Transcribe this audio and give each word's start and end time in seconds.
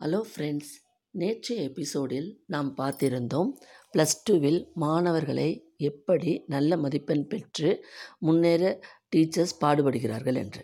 Hello 0.00 0.18
friends 0.28 0.70
நேற்றைய 1.14 1.62
எபிசோடில் 1.62 2.28
நாம் 2.46 2.68
பார்த்திருந்தோம் 2.76 3.50
ப்ளஸ் 3.92 4.14
டூவில் 4.26 4.60
மாணவர்களை 4.74 5.48
எப்படி 5.76 6.30
நல்ல 6.46 6.76
மதிப்பெண் 6.76 7.24
பெற்று 7.26 7.70
முன்னேற 8.18 8.62
டீச்சர்ஸ் 9.10 9.54
பாடுபடுகிறார்கள் 9.60 10.34
என்று. 10.34 10.62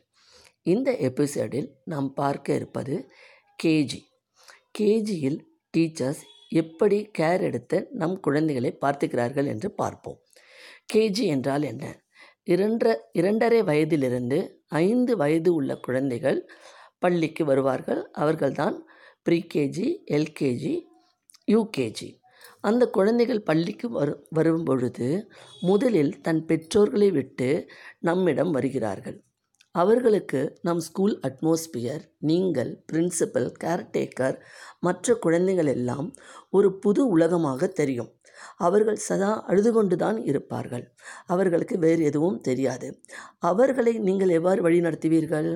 இந்த 0.62 0.96
எபிசோடில் 1.01 1.69
நாம் 1.85 2.09
பார்க்க 2.14 2.54
இருப்பது 2.54 2.96
கேஜி 3.59 4.01
கேஜியில் 4.79 5.39
டீச்சர்ஸ் 5.75 6.23
எப்படி 6.53 7.00
கேர் 7.18 7.46
எடுத்து 7.50 7.89
நம் 7.93 8.16
குழந்தைகளை 8.21 8.73
பார்த்துக்கிறார்கள் 8.80 9.46
என்று 9.46 9.71
பார்ப்போம். 9.82 10.18
கேஜி 10.95 11.27
என்றால் 11.27 11.62
என்ன? 11.62 11.84
இரண்டரை 12.45 12.96
இரண்டரை 13.12 13.62
வயதிலிருந்து 13.62 14.41
ஐந்து 14.82 15.14
வயது 15.16 15.53
உள்ள 15.55 15.73
குழந்தைகள் 15.77 16.41
பள்ளிக்கு 16.98 17.45
வருவார்கள். 17.45 18.05
அவர்கள்தான் 18.14 18.77
ப்ரீகேஜி 19.27 19.86
எல்கேஜி 20.16 20.75
யூகேஜி. 21.53 22.08
அந்த 22.61 22.84
குழந்தைகள் 22.90 23.43
பள்ளிக்கு 23.43 23.89
வரு 23.90 24.14
வரும் 24.30 24.64
பொழுது 24.64 25.08
முதலில் 25.61 26.21
தன் 26.21 26.44
பெற்றோர்களை 26.44 27.11
விட்டு 27.11 27.48
நம்மிடம் 28.00 28.50
வருகிறார்கள். 28.50 29.18
அவர்களுக்கு 29.75 30.40
நம் 30.62 30.81
ஸ்கூல் 30.81 31.14
அட்மாஸ்பியர் 31.20 32.05
நீங்கள் 32.19 32.70
பிரின்சிபல் 32.92 33.48
கேர்டேக்கர் 33.64 34.36
மற்ற 34.81 35.14
குழந்தைகள் 35.14 35.67
எல்லாம் 35.67 36.08
ஒரு 36.50 36.78
புது 36.78 37.03
உலகமாக 37.08 37.67
தெரியும். 37.67 38.11
அவர்கள் 38.56 39.00
சதா 39.08 39.31
அழுது 39.45 39.72
கொண்டு 39.72 39.97
தான் 39.97 40.19
இருப்பார்கள். 40.22 40.84
அவர்களுக்கு 41.27 41.78
வேறு 41.78 42.03
எதுவும் 42.05 42.41
தெரியாது. 42.41 42.89
அவர்களை 43.50 43.95
நீங்கள் 43.98 44.34
எவ்வாறு 44.39 44.62
வழி 44.62 44.81
நடத்துவீர்கள் 44.81 45.50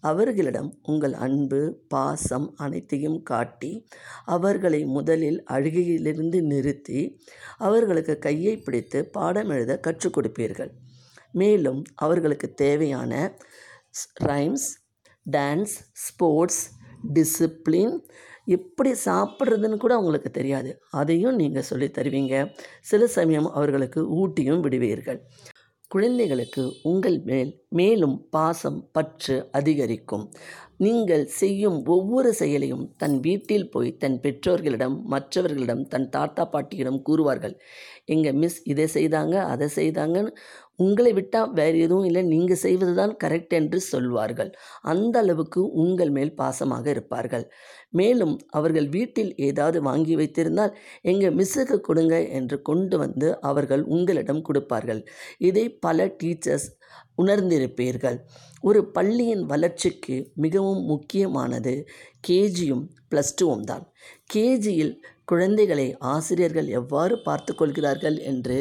அவர்களிடம் 0.00 0.70
உங்கள் 0.82 1.14
அன்பு 1.26 1.60
பாசம் 1.88 2.48
அனைத்தையும் 2.56 3.22
காட்டி 3.22 3.72
அவர்களை 4.24 4.80
முதலில் 4.96 5.40
அழுகையிலிருந்து 5.50 6.40
நிறுத்தி 6.52 7.00
அவர்களுக்கு 7.58 8.16
கையை 8.18 8.54
பிடித்து 8.56 9.00
பாடம் 9.16 9.50
எழுத 9.56 9.78
கற்றுக் 9.78 10.16
கொடுப்பீர்கள். 10.16 10.72
மேலும் 11.32 11.80
அவர்களுக்கு 11.94 12.48
தேவையான 12.54 13.12
ரைம்ஸ் 14.24 14.68
டான்ஸ் 15.26 15.74
ஸ்போர்ட்ஸ் 16.04 16.62
டிசிப்ளின் 17.12 17.94
எப்படி 18.48 18.90
சாப்பிட்றதுன்னு 19.04 19.76
கூட 19.76 19.94
அவங்களுக்கு 19.94 20.30
தெரியாது. 20.30 20.70
அதையும் 20.90 21.34
நீங்கள் 21.34 21.68
சொல்லி 21.70 21.88
தருவீங்க. 21.88 22.34
சில 22.82 23.06
சமயம் 23.06 23.48
அவர்களுக்கு 23.52 24.02
ஊட்டியும் 24.20 24.60
விடுவீர்கள். 24.60 25.20
குழந்தைகளுக்கு 25.90 26.62
உங்கள் 26.82 27.18
மேல் 27.24 27.52
மேலும் 27.70 28.16
பாசம் 28.30 28.80
பற்று 28.92 29.36
அதிகரிக்கும். 29.52 30.24
நீங்கள் 30.80 31.24
செய்யும் 31.40 31.78
ஒவ்வொரு 31.94 32.30
செயலையும் 32.40 32.84
தன் 32.96 33.16
வீட்டில் 33.20 33.70
போய் 33.70 33.90
தன் 34.02 34.18
பெற்றோர்களிடம் 34.24 34.96
மற்றவர்களிடம் 35.14 35.82
தன் 35.92 36.08
தாத்தா 36.16 36.44
பாட்டியிடம் 36.52 37.00
கூறுவார்கள். 37.08 37.54
எங்கள் 38.14 38.38
மிஸ் 38.42 38.60
இதை 38.72 38.86
செய்தாங்க 38.94 39.34
அதை 39.52 39.68
செய்தாங்கன்னு 39.78 40.32
உங்களை 40.84 41.12
விட்டால் 41.12 41.52
வேறு 41.58 41.76
எதுவும் 41.84 42.06
இல்லை 42.08 42.22
நீங்கள் 42.32 42.60
செய்வது 42.64 42.92
தான் 42.94 43.14
கரெக்ட் 43.22 43.54
என்று 43.58 43.78
சொல்வார்கள். 43.92 44.50
அந்த 44.92 45.16
அளவுக்கு 45.22 45.60
உங்கள் 45.82 46.12
மேல் 46.16 46.32
பாசமாக 46.40 46.86
இருப்பார்கள். 46.94 47.44
மேலும் 47.90 48.34
அவர்கள் 48.50 48.88
வீட்டில் 48.96 49.32
ஏதாவது 49.48 49.78
வாங்கி 49.82 50.16
வைத்திருந்தால் 50.16 50.74
எங்கள் 51.02 51.36
மிஸ்ஸுக்கு 51.40 51.78
கொடுங்க 51.80 52.16
என்று 52.40 52.58
கொண்டு 52.62 52.98
வந்து 52.98 53.30
அவர்கள் 53.50 53.84
உங்களிடம் 53.96 54.42
கொடுப்பார்கள். 54.42 55.02
இதை 55.48 55.64
பல 55.86 56.06
டீச்சர்ஸ் 56.22 56.68
உணர்ந்திருப்பீர்கள். 57.22 58.18
ஒரு 58.60 58.80
பள்ளியின் 58.96 59.44
வளர்ச்சிக்கு 59.46 60.16
மிகவும் 60.34 60.82
முக்கியமானது 60.84 61.74
கேஜியும் 62.28 62.84
ப்ளஸ் 63.10 63.36
டூவும் 63.40 63.68
தான். 63.70 63.84
கேஜியில் 64.34 64.94
குழந்தைகளை 65.24 65.86
ஆசிரியர்கள் 65.98 66.68
எவ்வாறு 66.78 67.14
பார்த்து 67.22 67.52
கொள்கிறார்கள் 67.54 68.16
என்று 68.30 68.56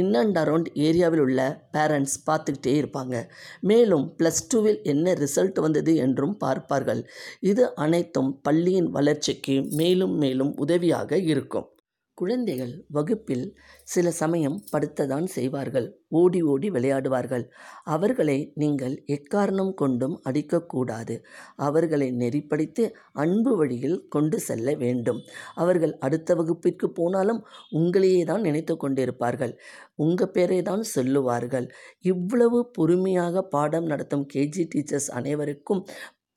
இன் 0.00 0.14
அண்ட் 0.14 0.38
அரவுண்ட் 0.38 0.68
ஏரியாவில் 0.86 1.22
உள்ள 1.26 1.40
பேரண்ட்ஸ் 1.72 2.16
பார்த்துக்கிட்டே 2.26 2.72
இருப்பாங்க. 2.80 3.16
மேலும் 3.60 4.06
ப்ளஸ் 4.18 4.42
டூவில் 4.50 4.80
என்ன 4.82 5.14
ரிசல்ட் 5.14 5.60
வந்தது 5.60 5.94
என்றும் 5.96 6.36
பார்ப்பார்கள். 6.36 7.02
இது 7.40 7.74
அனைத்தும் 7.74 8.40
பள்ளியின் 8.42 8.90
வளர்ச்சிக்கு 8.90 9.56
மேலும் 9.82 10.16
மேலும் 10.24 10.52
உதவியாக 10.56 11.18
இருக்கும். 11.32 11.68
குழந்தைகள் 12.20 12.72
வகுப்பில் 12.88 13.44
சில 13.88 14.10
சமயம் 14.20 14.56
படுத்ததான் 14.72 15.26
செய்வார்கள். 15.36 15.86
ஓடி 16.20 16.40
ஓடி 16.52 16.68
விளையாடுவார்கள். 16.70 17.44
அவர்களை 17.94 18.36
நீங்கள் 18.54 18.94
எக்காரணம் 19.16 19.72
கொண்டும் 19.74 20.16
அடிக்கக்கூடாது. 20.28 21.14
அவர்களை 21.66 22.08
நெறிப்படுத்தி 22.22 22.84
அன்பு 23.24 23.52
வழியில் 23.56 23.98
கொண்டு 24.08 24.38
செல்ல 24.40 24.74
வேண்டும். 24.74 25.20
அவர்கள் 25.54 25.94
அடுத்த 25.98 26.34
வகுப்பிற்கு 26.34 26.88
போனாலும் 26.90 27.40
உங்களையே 27.72 28.22
தான் 28.24 28.46
நினைத்து 28.48 28.76
கொண்டிருப்பார்கள். 28.76 29.54
உங்கள் 29.96 30.32
பேரை 30.32 30.60
தான் 30.62 30.84
சொல்லுவார்கள். 30.94 31.68
இவ்வளவு 32.12 32.60
பொறுமையாக 32.78 33.42
பாடம் 33.54 33.90
நடத்தும் 33.92 34.26
கேஜி 34.34 34.64
டீச்சர்ஸ் 34.74 35.10
அனைவருக்கும் 35.20 35.82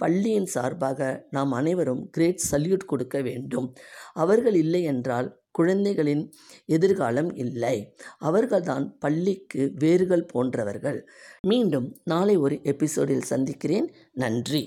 பள்ளியின் 0.03 0.49
சார்பாக 0.55 0.99
நாம் 1.29 1.51
அனைவரும் 1.51 2.03
கிரேட் 2.09 2.43
சல்யூட் 2.51 2.89
கொடுக்க 2.91 3.17
வேண்டும். 3.21 3.67
அவர்கள் 4.13 4.55
இல்லை 4.55 4.81
என்றால் 4.83 5.29
குழந்தைகளின் 5.51 6.23
எதிர்காலம் 6.65 7.31
இல்லை. 7.35 7.75
அவர்கள்தான் 8.19 8.85
பள்ளிக்கு 8.99 9.63
வேர்கள் 9.75 10.25
போன்றவர்கள். 10.25 10.99
மீண்டும் 11.47 11.87
நாளை 12.03 12.35
ஒரு 12.37 12.55
எபிசோடில் 12.63 13.29
சந்திக்கிறேன். 13.31 13.87
நன்றி. 14.13 14.63